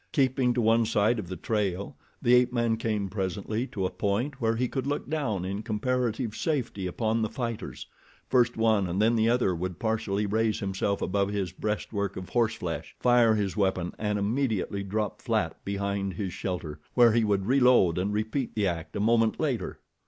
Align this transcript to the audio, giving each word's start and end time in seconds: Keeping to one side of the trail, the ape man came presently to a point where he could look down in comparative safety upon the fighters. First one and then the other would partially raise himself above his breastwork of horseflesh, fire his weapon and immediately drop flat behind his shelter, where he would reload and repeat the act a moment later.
Keeping 0.13 0.51
to 0.55 0.61
one 0.61 0.87
side 0.87 1.19
of 1.19 1.27
the 1.27 1.35
trail, 1.35 1.95
the 2.23 2.33
ape 2.33 2.51
man 2.51 2.75
came 2.75 3.07
presently 3.07 3.67
to 3.67 3.85
a 3.85 3.91
point 3.91 4.41
where 4.41 4.55
he 4.55 4.67
could 4.67 4.87
look 4.87 5.07
down 5.07 5.45
in 5.45 5.61
comparative 5.61 6.35
safety 6.35 6.87
upon 6.87 7.21
the 7.21 7.29
fighters. 7.29 7.85
First 8.27 8.57
one 8.57 8.87
and 8.87 8.99
then 8.99 9.15
the 9.15 9.29
other 9.29 9.53
would 9.53 9.77
partially 9.77 10.25
raise 10.25 10.59
himself 10.59 11.03
above 11.03 11.29
his 11.29 11.51
breastwork 11.51 12.17
of 12.17 12.29
horseflesh, 12.29 12.95
fire 12.99 13.35
his 13.35 13.55
weapon 13.55 13.93
and 13.99 14.17
immediately 14.17 14.81
drop 14.81 15.21
flat 15.21 15.63
behind 15.63 16.13
his 16.15 16.33
shelter, 16.33 16.79
where 16.95 17.11
he 17.11 17.23
would 17.23 17.45
reload 17.45 17.99
and 17.99 18.11
repeat 18.11 18.55
the 18.55 18.65
act 18.65 18.95
a 18.95 18.99
moment 18.99 19.39
later. 19.39 19.77